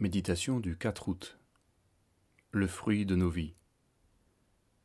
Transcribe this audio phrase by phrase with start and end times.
[0.00, 1.40] Méditation du 4 août.
[2.52, 3.56] Le fruit de nos vies.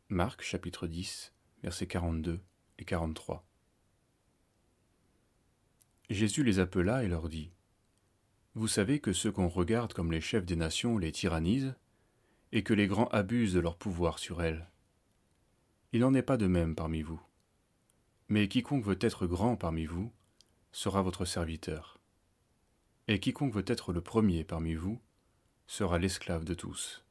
[0.09, 2.41] Marc chapitre 10, versets 42
[2.79, 3.47] et 43.
[6.09, 7.51] Jésus les appela et leur dit
[8.55, 11.75] Vous savez que ceux qu'on regarde comme les chefs des nations les tyrannisent,
[12.51, 14.67] et que les grands abusent de leur pouvoir sur elles.
[15.91, 17.21] Il n'en est pas de même parmi vous.
[18.29, 20.11] Mais quiconque veut être grand parmi vous
[20.71, 21.99] sera votre serviteur
[23.07, 24.99] et quiconque veut être le premier parmi vous
[25.67, 27.03] sera l'esclave de tous.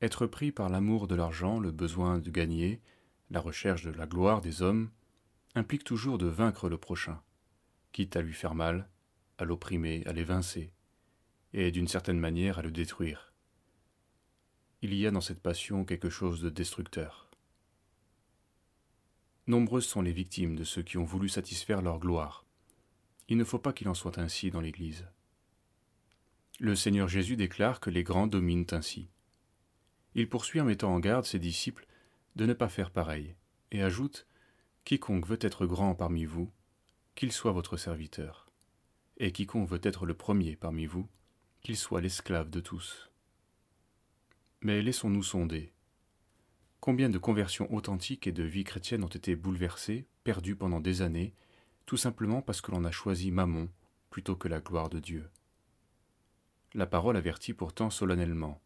[0.00, 2.80] Être pris par l'amour de l'argent, le besoin de gagner,
[3.30, 4.90] la recherche de la gloire des hommes,
[5.54, 7.22] implique toujours de vaincre le prochain,
[7.92, 8.88] quitte à lui faire mal,
[9.38, 10.72] à l'opprimer, à l'évincer,
[11.52, 13.32] et d'une certaine manière à le détruire.
[14.82, 17.30] Il y a dans cette passion quelque chose de destructeur.
[19.46, 22.43] Nombreuses sont les victimes de ceux qui ont voulu satisfaire leur gloire,
[23.28, 25.06] il ne faut pas qu'il en soit ainsi dans l'Église.
[26.60, 29.08] Le Seigneur Jésus déclare que les grands dominent ainsi.
[30.14, 31.86] Il poursuit en mettant en garde ses disciples
[32.36, 33.34] de ne pas faire pareil,
[33.70, 34.26] et ajoute
[34.84, 36.52] Quiconque veut être grand parmi vous,
[37.14, 38.50] qu'il soit votre serviteur,
[39.16, 41.08] et quiconque veut être le premier parmi vous,
[41.62, 43.10] qu'il soit l'esclave de tous.
[44.60, 45.72] Mais laissons-nous sonder.
[46.80, 51.34] Combien de conversions authentiques et de vie chrétienne ont été bouleversées, perdues pendant des années,
[51.86, 53.68] tout simplement parce que l'on a choisi Mammon
[54.10, 55.28] plutôt que la gloire de Dieu.
[56.74, 58.60] La parole avertit pourtant solennellement.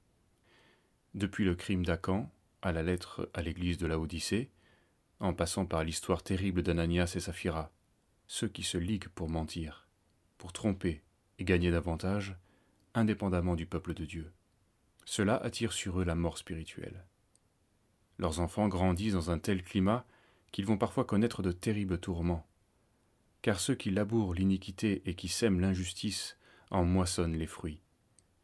[1.14, 2.30] Depuis le crime d'Acan
[2.62, 4.50] à la lettre à l'église de la Odyssée,
[5.20, 7.70] en passant par l'histoire terrible d'Ananias et Saphira,
[8.26, 9.88] ceux qui se liguent pour mentir,
[10.36, 11.02] pour tromper
[11.38, 12.36] et gagner davantage,
[12.94, 14.32] indépendamment du peuple de Dieu.
[15.04, 17.04] Cela attire sur eux la mort spirituelle.
[18.18, 20.04] Leurs enfants grandissent dans un tel climat
[20.50, 22.47] qu'ils vont parfois connaître de terribles tourments,
[23.42, 26.36] car ceux qui labourent l'iniquité et qui sèment l'injustice
[26.70, 27.80] en moissonnent les fruits.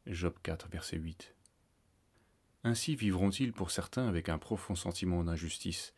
[0.06, 1.34] Job 4, verset 8.
[2.62, 5.94] Ainsi vivront-ils pour certains avec un profond sentiment d'injustice,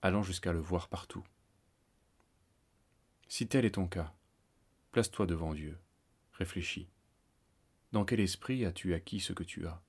[0.00, 1.24] allant jusqu'à le voir partout.
[3.28, 4.14] Si tel est ton cas,
[4.92, 5.78] place-toi devant Dieu,
[6.32, 6.88] réfléchis.
[7.92, 9.82] Dans quel esprit as-tu acquis ce que tu as?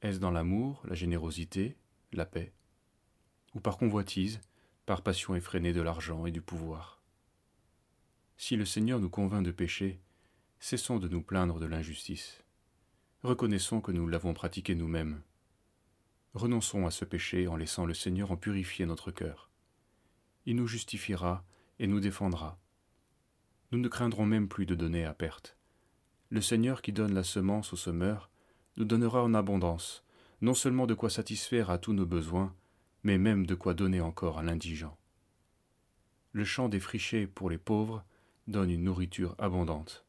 [0.00, 1.76] Est-ce dans l'amour, la générosité,
[2.12, 2.52] la paix?
[3.54, 4.40] Ou par convoitise,
[4.86, 7.03] par passion effrénée de l'argent et du pouvoir?
[8.36, 10.00] Si le Seigneur nous convainc de pécher,
[10.58, 12.42] cessons de nous plaindre de l'injustice.
[13.22, 15.22] Reconnaissons que nous l'avons pratiqué nous-mêmes.
[16.34, 19.50] Renonçons à ce péché en laissant le Seigneur en purifier notre cœur.
[20.46, 21.44] Il nous justifiera
[21.78, 22.58] et nous défendra.
[23.72, 25.56] Nous ne craindrons même plus de donner à perte.
[26.28, 28.30] Le Seigneur qui donne la semence au semeur
[28.76, 30.04] nous donnera en abondance,
[30.40, 32.54] non seulement de quoi satisfaire à tous nos besoins,
[33.04, 34.98] mais même de quoi donner encore à l'indigent.
[36.32, 38.04] Le champ défriché pour les pauvres
[38.46, 40.04] donne une nourriture abondante,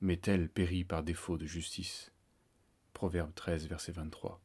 [0.00, 2.12] mais elle périt par défaut de justice.
[2.92, 4.40] Proverbe 13, verset 23.